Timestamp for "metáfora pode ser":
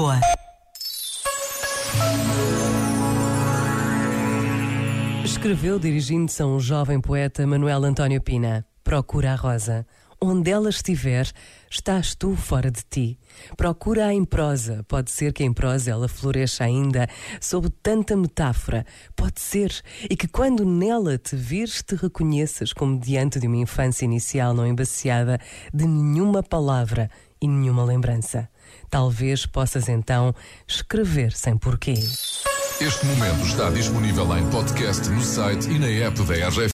18.16-19.72